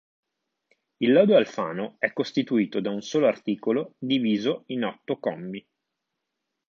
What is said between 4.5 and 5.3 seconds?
in otto